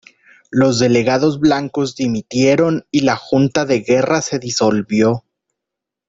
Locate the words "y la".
2.89-3.15